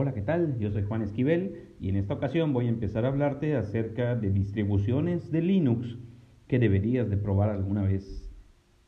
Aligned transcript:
Hola, 0.00 0.14
¿qué 0.14 0.22
tal? 0.22 0.56
Yo 0.60 0.70
soy 0.70 0.84
Juan 0.84 1.02
Esquivel 1.02 1.74
y 1.80 1.88
en 1.88 1.96
esta 1.96 2.14
ocasión 2.14 2.52
voy 2.52 2.66
a 2.66 2.68
empezar 2.68 3.04
a 3.04 3.08
hablarte 3.08 3.56
acerca 3.56 4.14
de 4.14 4.30
distribuciones 4.30 5.32
de 5.32 5.42
Linux 5.42 5.98
que 6.46 6.60
deberías 6.60 7.10
de 7.10 7.16
probar 7.16 7.50
alguna 7.50 7.82
vez 7.82 8.30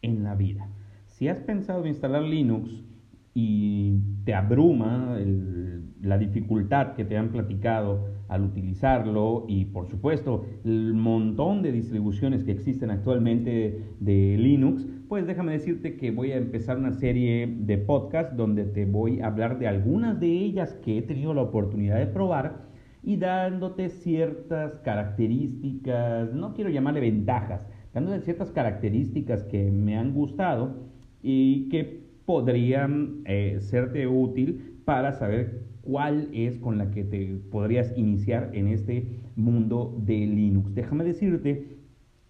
en 0.03 0.23
la 0.23 0.37
vida. 0.37 0.71
Si 1.09 1.27
has 1.27 1.41
pensado 1.41 1.88
instalar 1.88 2.23
Linux 2.23 2.85
y 3.35 3.98
te 4.24 4.35
abruma 4.35 5.19
la 6.02 6.18
dificultad 6.18 6.95
que 6.95 7.05
te 7.05 7.16
han 7.16 7.30
platicado 7.30 8.09
al 8.29 8.45
utilizarlo 8.45 9.45
y 9.48 9.66
por 9.66 9.88
supuesto 9.88 10.45
el 10.64 10.95
montón 10.95 11.62
de 11.62 11.73
distribuciones 11.73 12.45
que 12.45 12.52
existen 12.52 12.91
actualmente 12.91 13.82
de 14.01 14.37
Linux, 14.38 14.87
pues 15.09 15.27
déjame 15.27 15.52
decirte 15.52 15.96
que 15.96 16.11
voy 16.11 16.32
a 16.32 16.37
empezar 16.37 16.79
una 16.79 16.93
serie 16.93 17.46
de 17.46 17.79
podcasts 17.79 18.37
donde 18.37 18.64
te 18.64 18.84
voy 18.87 19.20
a 19.20 19.27
hablar 19.27 19.59
de 19.59 19.69
algunas 19.69 20.19
de 20.20 20.28
ellas 20.28 20.74
que 20.84 20.98
he 20.98 21.02
tenido 21.02 21.34
la 21.34 21.42
oportunidad 21.42 21.98
de 21.98 22.06
probar 22.06 22.69
y 23.02 23.16
dándote 23.16 23.88
ciertas 23.88 24.78
características, 24.80 26.33
no 26.34 26.55
quiero 26.55 26.70
llamarle 26.70 27.01
ventajas, 27.01 27.66
dándote 27.95 28.20
ciertas 28.20 28.51
características 28.52 29.45
que 29.45 29.70
me 29.70 29.97
han 29.97 30.12
gustado 30.15 30.91
y 31.23 31.69
que 31.69 31.99
podrían 32.30 33.23
eh, 33.25 33.57
serte 33.59 34.07
útil 34.07 34.77
para 34.84 35.11
saber 35.15 35.65
cuál 35.80 36.29
es 36.33 36.59
con 36.59 36.79
la 36.79 36.93
que 36.93 37.02
te 37.02 37.27
podrías 37.51 37.93
iniciar 37.97 38.51
en 38.52 38.69
este 38.69 39.05
mundo 39.34 40.01
de 40.07 40.29
Linux. 40.29 40.73
Déjame 40.73 41.02
decirte 41.02 41.79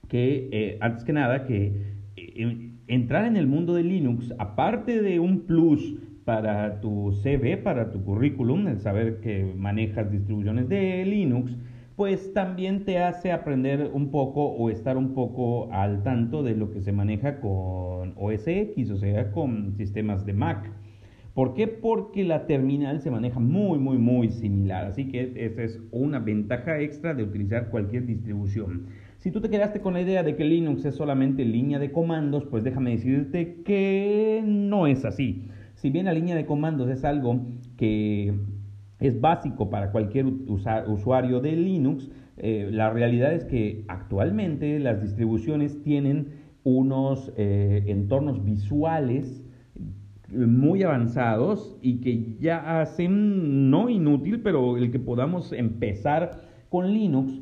que, 0.08 0.48
eh, 0.52 0.78
antes 0.80 1.04
que 1.04 1.12
nada, 1.12 1.44
que 1.44 1.74
eh, 2.16 2.70
entrar 2.86 3.26
en 3.26 3.36
el 3.36 3.46
mundo 3.46 3.74
de 3.74 3.82
Linux, 3.82 4.32
aparte 4.38 5.02
de 5.02 5.20
un 5.20 5.40
plus 5.40 5.96
para 6.24 6.80
tu 6.80 7.12
CV, 7.22 7.58
para 7.58 7.92
tu 7.92 8.02
currículum, 8.02 8.68
el 8.68 8.78
saber 8.78 9.20
que 9.20 9.52
manejas 9.54 10.10
distribuciones 10.10 10.66
de 10.70 11.04
Linux, 11.04 11.58
pues 12.00 12.32
también 12.32 12.86
te 12.86 12.96
hace 12.96 13.30
aprender 13.30 13.90
un 13.92 14.10
poco 14.10 14.46
o 14.46 14.70
estar 14.70 14.96
un 14.96 15.12
poco 15.12 15.70
al 15.70 16.02
tanto 16.02 16.42
de 16.42 16.56
lo 16.56 16.70
que 16.70 16.80
se 16.80 16.92
maneja 16.92 17.40
con 17.40 18.14
OS 18.16 18.46
X, 18.46 18.90
o 18.90 18.96
sea, 18.96 19.30
con 19.32 19.74
sistemas 19.76 20.24
de 20.24 20.32
Mac. 20.32 20.72
¿Por 21.34 21.52
qué? 21.52 21.66
Porque 21.66 22.24
la 22.24 22.46
terminal 22.46 23.02
se 23.02 23.10
maneja 23.10 23.38
muy, 23.38 23.78
muy, 23.78 23.98
muy 23.98 24.30
similar. 24.30 24.86
Así 24.86 25.08
que 25.08 25.34
esa 25.44 25.62
es 25.62 25.78
una 25.90 26.20
ventaja 26.20 26.80
extra 26.80 27.12
de 27.12 27.22
utilizar 27.22 27.68
cualquier 27.68 28.06
distribución. 28.06 28.86
Si 29.18 29.30
tú 29.30 29.42
te 29.42 29.50
quedaste 29.50 29.82
con 29.82 29.92
la 29.92 30.00
idea 30.00 30.22
de 30.22 30.36
que 30.36 30.44
Linux 30.46 30.86
es 30.86 30.94
solamente 30.94 31.44
línea 31.44 31.78
de 31.78 31.92
comandos, 31.92 32.46
pues 32.46 32.64
déjame 32.64 32.92
decirte 32.92 33.60
que 33.62 34.42
no 34.42 34.86
es 34.86 35.04
así. 35.04 35.50
Si 35.74 35.90
bien 35.90 36.06
la 36.06 36.14
línea 36.14 36.34
de 36.34 36.46
comandos 36.46 36.88
es 36.88 37.04
algo 37.04 37.42
que 37.76 38.32
es 39.00 39.20
básico 39.20 39.70
para 39.70 39.90
cualquier 39.90 40.26
usuario 40.26 41.40
de 41.40 41.52
Linux. 41.52 42.10
Eh, 42.36 42.68
la 42.70 42.90
realidad 42.90 43.32
es 43.32 43.44
que 43.44 43.84
actualmente 43.88 44.78
las 44.78 45.02
distribuciones 45.02 45.82
tienen 45.82 46.28
unos 46.62 47.32
eh, 47.36 47.84
entornos 47.86 48.44
visuales 48.44 49.44
muy 50.28 50.82
avanzados 50.82 51.76
y 51.82 52.00
que 52.00 52.36
ya 52.38 52.80
hacen, 52.80 53.70
no 53.70 53.88
inútil, 53.88 54.40
pero 54.42 54.76
el 54.76 54.92
que 54.92 55.00
podamos 55.00 55.52
empezar 55.52 56.42
con 56.68 56.92
Linux 56.92 57.40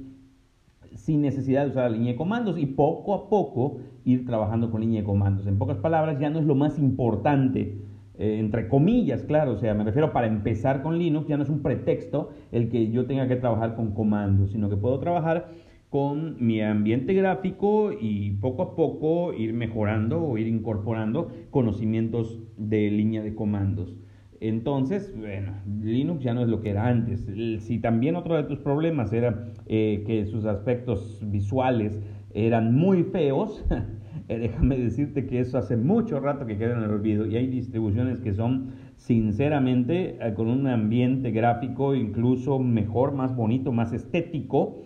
sin 0.95 1.21
necesidad 1.21 1.65
de 1.65 1.71
usar 1.71 1.91
la 1.91 1.97
línea 1.97 2.13
de 2.13 2.17
comandos 2.17 2.59
y 2.59 2.67
poco 2.67 3.15
a 3.15 3.29
poco 3.29 3.79
ir 4.05 4.25
trabajando 4.25 4.71
con 4.71 4.81
línea 4.81 5.01
de 5.01 5.07
comandos. 5.07 5.47
En 5.47 5.59
pocas 5.59 5.77
palabras, 5.79 6.19
ya 6.19 6.31
no 6.31 6.39
es 6.39 6.47
lo 6.47 6.55
más 6.55 6.79
importante 6.79 7.77
eh, 8.19 8.39
entre 8.39 8.69
comillas, 8.69 9.23
claro, 9.23 9.53
o 9.53 9.57
sea, 9.59 9.75
me 9.75 9.85
refiero 9.85 10.13
para 10.13 10.27
empezar 10.27 10.83
con 10.83 10.99
Linux, 10.99 11.29
ya 11.29 11.37
no 11.37 11.45
es 11.45 11.49
un 11.49 11.63
pretexto 11.63 12.31
el 12.51 12.69
que 12.69 12.91
yo 12.91 13.07
tenga 13.07 13.29
que 13.29 13.37
trabajar 13.37 13.77
con 13.77 13.95
comandos, 13.95 14.51
sino 14.51 14.69
que 14.69 14.77
puedo 14.77 14.99
trabajar 14.99 15.53
con 15.89 16.37
mi 16.45 16.61
ambiente 16.61 17.15
gráfico 17.15 17.93
y 17.99 18.33
poco 18.33 18.63
a 18.63 18.77
poco 18.77 19.33
ir 19.33 19.55
mejorando 19.55 20.23
o 20.23 20.37
ir 20.37 20.47
incorporando 20.47 21.31
conocimientos 21.51 22.41
de 22.57 22.91
línea 22.91 23.23
de 23.23 23.35
comandos. 23.35 23.97
Entonces, 24.41 25.13
bueno, 25.17 25.53
Linux 25.83 26.23
ya 26.23 26.35
no 26.35 26.43
es 26.43 26.49
lo 26.49 26.61
que 26.61 26.71
era 26.71 26.87
antes. 26.87 27.27
Si 27.61 27.79
también 27.79 28.17
otro 28.17 28.37
de 28.37 28.45
tus 28.45 28.59
problemas 28.59 29.13
era 29.13 29.49
eh, 29.67 30.05
que 30.07 30.27
sus 30.27 30.45
aspectos 30.45 31.21
visuales 31.25 31.99
eran 32.35 32.75
muy 32.75 33.05
feos, 33.05 33.65
Eh, 34.29 34.39
déjame 34.39 34.77
decirte 34.77 35.27
que 35.27 35.41
eso 35.41 35.57
hace 35.57 35.77
mucho 35.77 36.21
rato 36.21 36.45
que 36.45 36.59
queda 36.59 36.77
en 36.77 36.83
el 36.83 36.91
olvido 36.91 37.27
y 37.27 37.37
hay 37.37 37.47
distribuciones 37.47 38.21
que 38.21 38.35
son 38.35 38.73
sinceramente 38.97 40.19
eh, 40.21 40.35
con 40.35 40.49
un 40.49 40.67
ambiente 40.67 41.31
gráfico 41.31 41.95
incluso 41.95 42.59
mejor, 42.59 43.13
más 43.13 43.35
bonito, 43.35 43.73
más 43.73 43.95
estético 43.95 44.83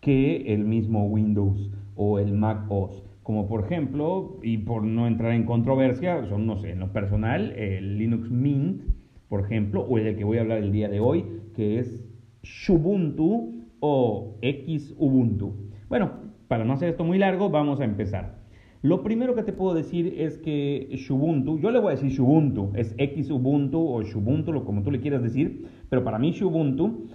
que 0.00 0.52
el 0.52 0.64
mismo 0.64 1.06
Windows 1.06 1.70
o 1.96 2.18
el 2.18 2.34
Mac 2.34 2.66
OS. 2.68 3.02
Como 3.22 3.48
por 3.48 3.64
ejemplo, 3.64 4.38
y 4.42 4.58
por 4.58 4.82
no 4.82 5.06
entrar 5.06 5.32
en 5.32 5.44
controversia, 5.44 6.26
son, 6.26 6.46
no 6.46 6.58
sé, 6.58 6.72
en 6.72 6.80
lo 6.80 6.92
personal, 6.92 7.52
el 7.52 7.96
Linux 7.96 8.30
Mint, 8.30 8.82
por 9.28 9.40
ejemplo, 9.40 9.82
o 9.82 9.96
el 9.96 10.16
que 10.16 10.24
voy 10.24 10.36
a 10.38 10.40
hablar 10.42 10.58
el 10.58 10.72
día 10.72 10.88
de 10.88 11.00
hoy, 11.00 11.24
que 11.54 11.78
es 11.78 12.04
Xubuntu 12.42 13.62
o 13.80 14.36
Xubuntu. 14.42 15.54
Bueno, 15.88 16.10
para 16.48 16.64
no 16.64 16.72
hacer 16.72 16.90
esto 16.90 17.04
muy 17.04 17.16
largo, 17.18 17.48
vamos 17.48 17.80
a 17.80 17.84
empezar. 17.84 18.41
Lo 18.82 19.04
primero 19.04 19.36
que 19.36 19.44
te 19.44 19.52
puedo 19.52 19.74
decir 19.74 20.12
es 20.18 20.38
que 20.38 20.90
Xubuntu, 21.06 21.56
yo 21.60 21.70
le 21.70 21.78
voy 21.78 21.92
a 21.92 21.94
decir 21.94 22.10
Xubuntu, 22.10 22.72
es 22.74 22.96
Xubuntu 23.28 23.78
o 23.78 24.02
Xubuntu, 24.02 24.64
como 24.64 24.82
tú 24.82 24.90
le 24.90 24.98
quieras 24.98 25.22
decir, 25.22 25.68
pero 25.88 26.02
para 26.02 26.18
mí 26.18 26.32
Xubuntu, 26.32 27.06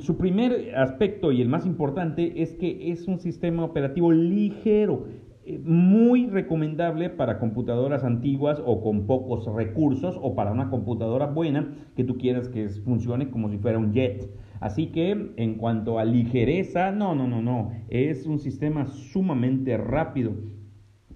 su 0.00 0.16
primer 0.16 0.74
aspecto 0.74 1.30
y 1.30 1.40
el 1.40 1.48
más 1.48 1.66
importante 1.66 2.42
es 2.42 2.54
que 2.54 2.90
es 2.90 3.06
un 3.06 3.20
sistema 3.20 3.64
operativo 3.64 4.10
ligero, 4.10 5.04
eh, 5.46 5.60
muy 5.62 6.26
recomendable 6.26 7.10
para 7.10 7.38
computadoras 7.38 8.02
antiguas 8.02 8.60
o 8.66 8.82
con 8.82 9.06
pocos 9.06 9.46
recursos 9.54 10.18
o 10.20 10.34
para 10.34 10.50
una 10.50 10.68
computadora 10.68 11.26
buena 11.26 11.76
que 11.94 12.02
tú 12.02 12.18
quieras 12.18 12.48
que 12.48 12.68
funcione 12.70 13.30
como 13.30 13.50
si 13.50 13.58
fuera 13.58 13.78
un 13.78 13.92
jet. 13.92 14.28
Así 14.58 14.88
que 14.88 15.32
en 15.36 15.54
cuanto 15.58 16.00
a 16.00 16.04
ligereza, 16.04 16.90
no, 16.90 17.14
no, 17.14 17.28
no, 17.28 17.40
no, 17.40 17.70
es 17.88 18.26
un 18.26 18.40
sistema 18.40 18.86
sumamente 18.86 19.76
rápido 19.76 20.32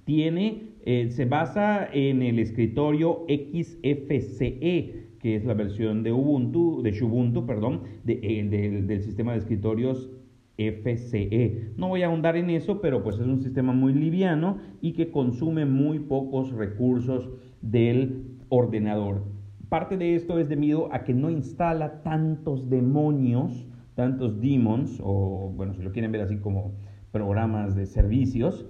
tiene, 0.09 0.71
eh, 0.87 1.11
se 1.11 1.27
basa 1.27 1.87
en 1.93 2.23
el 2.23 2.39
escritorio 2.39 3.27
XFCE, 3.29 5.09
que 5.21 5.37
es 5.37 5.45
la 5.45 5.53
versión 5.53 6.03
de 6.03 6.13
Ubuntu, 6.13 6.81
de 6.81 6.99
Ubuntu, 7.05 7.45
perdón, 7.45 7.83
eh, 8.07 8.83
del 8.87 9.03
sistema 9.03 9.33
de 9.33 9.39
escritorios 9.41 10.11
FCE. 10.57 11.73
No 11.77 11.89
voy 11.89 12.05
a 12.05 12.07
ahondar 12.07 12.39
en 12.39 12.49
eso, 12.49 12.81
pero 12.81 13.03
pues 13.03 13.17
es 13.17 13.27
un 13.27 13.43
sistema 13.43 13.75
muy 13.75 13.93
liviano 13.93 14.57
y 14.81 14.95
que 14.95 15.11
consume 15.11 15.67
muy 15.67 15.99
pocos 15.99 16.53
recursos 16.53 17.29
del 17.61 18.39
ordenador. 18.49 19.25
Parte 19.69 19.99
de 19.99 20.15
esto 20.15 20.39
es 20.39 20.49
debido 20.49 20.91
a 20.91 21.05
que 21.05 21.13
no 21.13 21.29
instala 21.29 22.03
tantos 22.03 22.71
demonios, 22.71 23.67
tantos 23.95 24.41
demons, 24.41 25.03
o 25.05 25.53
bueno, 25.55 25.75
si 25.75 25.83
lo 25.83 25.93
quieren 25.93 26.13
ver 26.13 26.23
así 26.23 26.39
como 26.39 26.73
programas 27.13 27.77
de 27.77 27.85
servicios. 27.85 28.65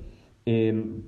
Eh, 0.46 1.02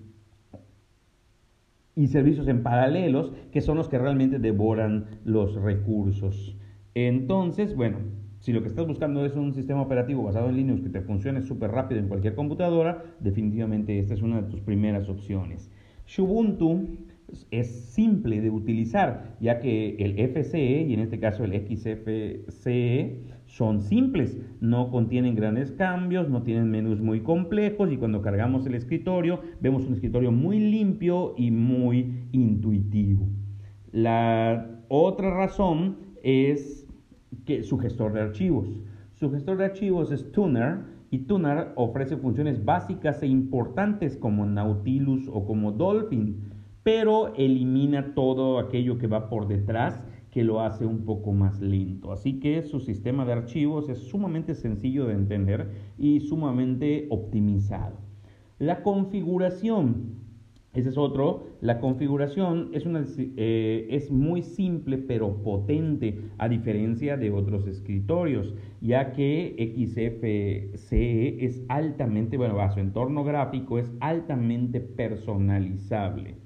y 1.96 2.06
servicios 2.06 2.48
en 2.48 2.62
paralelos, 2.62 3.32
que 3.52 3.60
son 3.60 3.76
los 3.76 3.88
que 3.88 3.98
realmente 3.98 4.38
devoran 4.38 5.06
los 5.24 5.54
recursos. 5.54 6.56
Entonces, 6.94 7.74
bueno, 7.74 7.98
si 8.40 8.52
lo 8.52 8.62
que 8.62 8.68
estás 8.68 8.86
buscando 8.86 9.24
es 9.26 9.36
un 9.36 9.52
sistema 9.52 9.82
operativo 9.82 10.22
basado 10.22 10.48
en 10.48 10.56
Linux 10.56 10.80
que 10.82 10.88
te 10.88 11.02
funcione 11.02 11.42
súper 11.42 11.70
rápido 11.70 12.00
en 12.00 12.08
cualquier 12.08 12.34
computadora, 12.34 13.04
definitivamente 13.20 13.98
esta 13.98 14.14
es 14.14 14.22
una 14.22 14.40
de 14.40 14.48
tus 14.48 14.60
primeras 14.60 15.08
opciones. 15.08 15.70
Ubuntu 16.18 16.88
es 17.50 17.92
simple 17.92 18.40
de 18.40 18.50
utilizar, 18.50 19.36
ya 19.40 19.60
que 19.60 19.96
el 19.96 20.18
FCE 20.18 20.82
y 20.82 20.94
en 20.94 21.00
este 21.00 21.18
caso 21.18 21.44
el 21.44 21.52
XFCE 21.52 23.20
son 23.46 23.80
simples, 23.80 24.38
no 24.60 24.90
contienen 24.90 25.34
grandes 25.34 25.72
cambios, 25.72 26.28
no 26.28 26.42
tienen 26.42 26.70
menús 26.70 27.00
muy 27.00 27.20
complejos 27.20 27.90
y 27.90 27.96
cuando 27.96 28.22
cargamos 28.22 28.66
el 28.66 28.74
escritorio 28.74 29.40
vemos 29.60 29.86
un 29.86 29.94
escritorio 29.94 30.30
muy 30.30 30.60
limpio 30.60 31.34
y 31.36 31.50
muy 31.50 32.28
intuitivo. 32.32 33.26
La 33.92 34.82
otra 34.88 35.34
razón 35.34 35.96
es 36.22 36.86
que 37.44 37.62
su 37.62 37.78
gestor 37.78 38.12
de 38.12 38.20
archivos. 38.20 38.68
Su 39.14 39.30
gestor 39.30 39.58
de 39.58 39.64
archivos 39.64 40.12
es 40.12 40.30
Tuner 40.32 40.78
y 41.10 41.18
Tuner 41.20 41.72
ofrece 41.74 42.16
funciones 42.16 42.64
básicas 42.64 43.22
e 43.22 43.26
importantes 43.26 44.16
como 44.16 44.46
Nautilus 44.46 45.28
o 45.28 45.44
como 45.44 45.72
Dolphin, 45.72 46.49
pero 46.82 47.34
elimina 47.36 48.14
todo 48.14 48.58
aquello 48.58 48.98
que 48.98 49.06
va 49.06 49.28
por 49.28 49.48
detrás 49.48 50.00
que 50.30 50.44
lo 50.44 50.60
hace 50.60 50.86
un 50.86 51.04
poco 51.04 51.32
más 51.32 51.60
lento. 51.60 52.12
Así 52.12 52.38
que 52.40 52.62
su 52.62 52.80
sistema 52.80 53.24
de 53.24 53.32
archivos 53.32 53.88
es 53.88 53.98
sumamente 53.98 54.54
sencillo 54.54 55.06
de 55.06 55.14
entender 55.14 55.70
y 55.98 56.20
sumamente 56.20 57.06
optimizado. 57.10 57.98
La 58.58 58.82
configuración 58.82 60.18
Ese 60.72 60.90
es 60.90 60.98
otro. 60.98 61.44
La 61.60 61.80
configuración 61.80 62.70
es, 62.72 62.86
una, 62.86 63.04
eh, 63.36 63.88
es 63.90 64.10
muy 64.10 64.42
simple 64.42 64.98
pero 64.98 65.42
potente 65.42 66.30
a 66.38 66.48
diferencia 66.48 67.16
de 67.16 67.30
otros 67.32 67.66
escritorios, 67.66 68.54
ya 68.80 69.12
que 69.12 69.74
XFCE 69.76 71.44
es 71.44 71.64
altamente, 71.68 72.36
bueno, 72.36 72.60
a 72.60 72.70
su 72.70 72.80
entorno 72.80 73.24
gráfico 73.24 73.78
es 73.78 73.92
altamente 74.00 74.80
personalizable. 74.80 76.39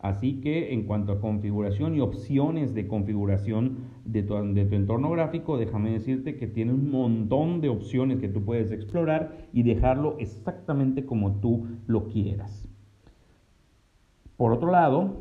Así 0.00 0.40
que 0.40 0.72
en 0.72 0.84
cuanto 0.84 1.12
a 1.12 1.20
configuración 1.20 1.94
y 1.94 2.00
opciones 2.00 2.74
de 2.74 2.88
configuración 2.88 3.76
de 4.06 4.22
tu, 4.22 4.34
entorno 4.36 5.10
gráfico, 5.10 5.58
déjame 5.58 5.90
decirte 5.90 6.36
que 6.36 6.46
tiene 6.46 6.72
un 6.72 6.90
montón 6.90 7.60
de 7.60 7.68
opciones 7.68 8.18
que 8.18 8.28
tú 8.28 8.42
puedes 8.42 8.72
explorar 8.72 9.36
y 9.52 9.62
dejarlo 9.62 10.16
exactamente 10.18 11.04
como 11.04 11.40
tú 11.40 11.66
lo 11.86 12.08
quieras. 12.08 12.66
Por 14.38 14.54
otro 14.54 14.70
lado, 14.70 15.18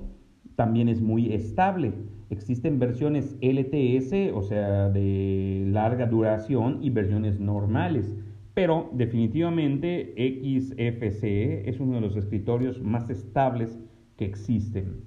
también 0.56 0.88
es 0.88 1.02
muy 1.02 1.34
estable. 1.34 1.92
Existen 2.30 2.80
versiones 2.80 3.38
LTS, 3.42 4.34
o 4.34 4.44
sea, 4.44 4.88
de 4.88 5.66
larga 5.68 6.06
duración, 6.06 6.80
y 6.82 6.90
versiones 6.90 7.38
normales. 7.38 8.16
Pero 8.54 8.90
definitivamente 8.94 10.14
XFCE 10.16 11.70
es 11.70 11.82
uno 11.82 11.96
de 11.96 12.02
los 12.02 12.16
escritorios 12.16 12.82
más 12.82 13.10
estables 13.10 13.78
que 14.20 14.26
existen. 14.26 15.06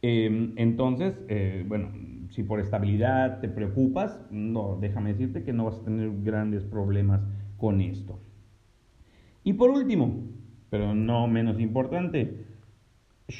Em, 0.00 0.54
entonces, 0.56 1.14
eh, 1.28 1.62
bueno, 1.68 1.90
si 2.30 2.42
por 2.42 2.58
estabilidad 2.58 3.40
te 3.40 3.48
preocupas, 3.50 4.18
no, 4.30 4.78
déjame 4.80 5.12
decirte 5.12 5.44
que 5.44 5.52
no 5.52 5.66
vas 5.66 5.78
a 5.78 5.84
tener 5.84 6.10
grandes 6.22 6.64
problemas 6.64 7.20
con 7.58 7.82
esto. 7.82 8.18
Y 9.44 9.52
por 9.52 9.68
último, 9.68 10.24
pero 10.70 10.94
no 10.94 11.28
menos 11.28 11.60
importante, 11.60 12.46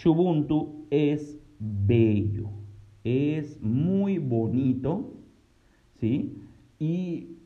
Ubuntu 0.05 0.87
es 0.91 1.41
bello, 1.59 2.51
es 3.05 3.59
muy 3.63 4.19
bonito, 4.19 5.15
¿sí? 5.99 6.37
Y 6.79 7.39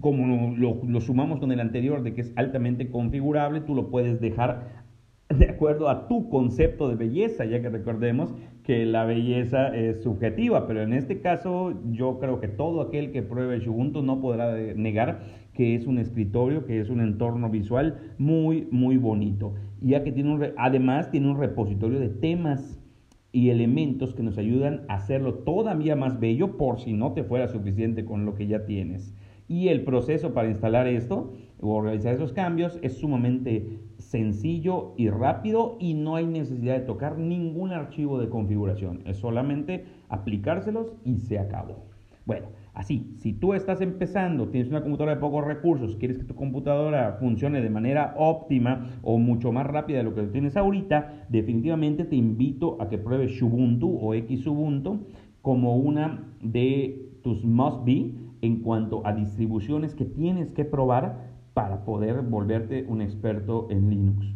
como 0.00 0.56
lo, 0.56 1.00
sumamos 1.00 1.38
con 1.38 1.52
el 1.52 1.60
anterior 1.60 2.02
de 2.02 2.12
que 2.12 2.22
es 2.22 2.32
altamente 2.34 2.90
configurable, 2.90 3.60
tú 3.60 3.74
lo 3.76 3.88
puedes 3.88 4.20
dejar 4.20 4.81
de 5.38 5.50
acuerdo 5.50 5.88
a 5.88 6.08
tu 6.08 6.28
concepto 6.28 6.88
de 6.88 6.96
belleza, 6.96 7.44
ya 7.44 7.60
que 7.60 7.68
recordemos 7.68 8.34
que 8.64 8.86
la 8.86 9.04
belleza 9.04 9.74
es 9.74 10.02
subjetiva, 10.02 10.66
pero 10.66 10.82
en 10.82 10.92
este 10.92 11.20
caso 11.20 11.74
yo 11.90 12.18
creo 12.18 12.40
que 12.40 12.48
todo 12.48 12.80
aquel 12.80 13.10
que 13.10 13.22
pruebe 13.22 13.68
Ubuntu 13.68 14.02
no 14.02 14.20
podrá 14.20 14.54
negar 14.74 15.42
que 15.54 15.74
es 15.74 15.86
un 15.86 15.98
escritorio, 15.98 16.64
que 16.64 16.80
es 16.80 16.88
un 16.88 17.00
entorno 17.00 17.50
visual 17.50 18.14
muy, 18.18 18.68
muy 18.70 18.96
bonito. 18.96 19.54
Ya 19.80 20.02
que 20.02 20.12
tiene 20.12 20.52
además 20.56 21.10
tiene 21.10 21.30
un 21.30 21.38
repositorio 21.38 21.98
de 21.98 22.08
temas 22.08 22.80
y 23.32 23.50
elementos 23.50 24.14
que 24.14 24.22
nos 24.22 24.38
ayudan 24.38 24.82
a 24.88 24.94
hacerlo 24.94 25.34
todavía 25.34 25.96
más 25.96 26.20
bello 26.20 26.56
por 26.56 26.80
si 26.80 26.92
no 26.92 27.12
te 27.12 27.24
fuera 27.24 27.48
suficiente 27.48 28.04
con 28.04 28.24
lo 28.24 28.34
que 28.34 28.46
ya 28.46 28.64
tienes. 28.64 29.14
Y 29.48 29.68
el 29.68 29.84
proceso 29.84 30.32
para 30.32 30.48
instalar 30.48 30.86
esto 30.86 31.32
o 31.62 31.80
realizar 31.80 32.14
esos 32.14 32.32
cambios 32.32 32.78
es 32.82 32.98
sumamente 32.98 33.78
sencillo 33.98 34.94
y 34.96 35.08
rápido 35.08 35.76
y 35.78 35.94
no 35.94 36.16
hay 36.16 36.26
necesidad 36.26 36.74
de 36.74 36.86
tocar 36.86 37.18
ningún 37.18 37.72
archivo 37.72 38.18
de 38.18 38.28
configuración. 38.28 39.00
Es 39.06 39.18
solamente 39.18 39.84
aplicárselos 40.08 40.92
y 41.04 41.18
se 41.18 41.38
acabó. 41.38 41.86
Bueno, 42.26 42.48
así, 42.74 43.14
si 43.18 43.32
tú 43.32 43.54
estás 43.54 43.80
empezando, 43.80 44.48
tienes 44.48 44.70
una 44.70 44.82
computadora 44.82 45.14
de 45.14 45.20
pocos 45.20 45.44
recursos, 45.44 45.96
quieres 45.96 46.18
que 46.18 46.24
tu 46.24 46.34
computadora 46.34 47.16
funcione 47.18 47.60
de 47.60 47.70
manera 47.70 48.14
óptima 48.16 48.90
o 49.02 49.18
mucho 49.18 49.52
más 49.52 49.66
rápida 49.66 49.98
de 49.98 50.04
lo 50.04 50.14
que 50.14 50.22
tienes 50.24 50.56
ahorita, 50.56 51.26
definitivamente 51.28 52.04
te 52.04 52.16
invito 52.16 52.76
a 52.80 52.88
que 52.88 52.98
pruebes 52.98 53.40
Ubuntu 53.40 53.98
o 54.00 54.14
Xubuntu 54.14 55.06
como 55.42 55.76
una 55.76 56.24
de 56.42 57.08
tus 57.22 57.44
must 57.44 57.84
be 57.84 58.12
en 58.40 58.60
cuanto 58.60 59.06
a 59.06 59.12
distribuciones 59.12 59.94
que 59.94 60.04
tienes 60.04 60.50
que 60.52 60.64
probar 60.64 61.31
para 61.54 61.84
poder 61.84 62.22
volverte 62.22 62.84
un 62.88 63.02
experto 63.02 63.68
en 63.70 63.90
Linux. 63.90 64.34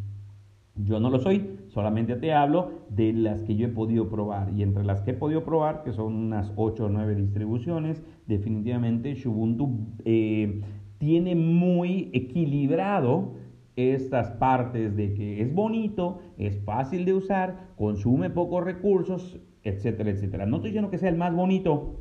Yo 0.74 1.00
no 1.00 1.08
lo 1.08 1.18
soy, 1.18 1.58
solamente 1.68 2.16
te 2.16 2.34
hablo 2.34 2.72
de 2.90 3.12
las 3.14 3.42
que 3.42 3.56
yo 3.56 3.66
he 3.66 3.70
podido 3.70 4.10
probar. 4.10 4.52
Y 4.52 4.62
entre 4.62 4.84
las 4.84 5.00
que 5.00 5.12
he 5.12 5.14
podido 5.14 5.42
probar, 5.42 5.82
que 5.82 5.92
son 5.92 6.14
unas 6.14 6.52
8 6.56 6.84
o 6.84 6.88
9 6.90 7.14
distribuciones, 7.14 8.02
definitivamente 8.26 9.16
Ubuntu 9.26 9.86
eh, 10.04 10.60
tiene 10.98 11.34
muy 11.34 12.10
equilibrado 12.12 13.34
estas 13.76 14.30
partes 14.32 14.96
de 14.96 15.14
que 15.14 15.42
es 15.42 15.54
bonito, 15.54 16.20
es 16.38 16.58
fácil 16.64 17.04
de 17.04 17.14
usar, 17.14 17.68
consume 17.76 18.30
pocos 18.30 18.64
recursos, 18.64 19.38
etcétera, 19.62 20.10
etcétera. 20.10 20.46
No 20.46 20.56
estoy 20.56 20.70
diciendo 20.70 20.90
que 20.90 20.98
sea 20.98 21.10
el 21.10 21.16
más 21.16 21.34
bonito, 21.34 22.00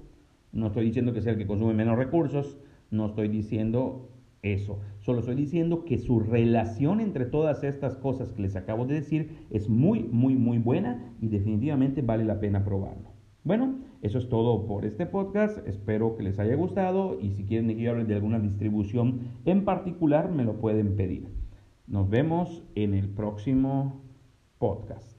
no 0.51 0.67
estoy 0.67 0.85
diciendo 0.85 1.13
que 1.13 1.21
sea 1.21 1.33
el 1.33 1.37
que 1.37 1.47
consume 1.47 1.73
menos 1.73 1.97
recursos, 1.97 2.57
no 2.91 3.07
estoy 3.07 3.27
diciendo 3.27 4.09
eso. 4.45 4.79
Solo 5.01 5.19
estoy 5.19 5.35
diciendo 5.35 5.85
que 5.85 5.97
su 5.97 6.19
relación 6.19 7.01
entre 7.01 7.25
todas 7.25 7.63
estas 7.63 7.95
cosas 7.95 8.31
que 8.31 8.41
les 8.41 8.55
acabo 8.55 8.85
de 8.85 8.95
decir 8.95 9.47
es 9.49 9.69
muy, 9.69 10.03
muy, 10.03 10.35
muy 10.35 10.57
buena 10.57 11.13
y 11.19 11.27
definitivamente 11.27 12.01
vale 12.01 12.25
la 12.25 12.39
pena 12.39 12.63
probarlo. 12.63 13.09
Bueno, 13.43 13.79
eso 14.01 14.17
es 14.17 14.29
todo 14.29 14.65
por 14.65 14.85
este 14.85 15.05
podcast. 15.05 15.67
Espero 15.67 16.15
que 16.15 16.23
les 16.23 16.39
haya 16.39 16.55
gustado 16.55 17.19
y 17.21 17.31
si 17.31 17.43
quieren 17.45 17.67
que 17.67 17.75
yo 17.81 17.91
hable 17.91 18.05
de 18.05 18.15
alguna 18.15 18.39
distribución 18.39 19.19
en 19.45 19.65
particular, 19.65 20.31
me 20.31 20.43
lo 20.43 20.57
pueden 20.59 20.95
pedir. 20.95 21.27
Nos 21.87 22.09
vemos 22.09 22.63
en 22.73 22.95
el 22.95 23.09
próximo 23.09 24.01
podcast. 24.57 25.14